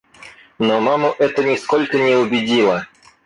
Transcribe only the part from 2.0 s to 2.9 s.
убедило.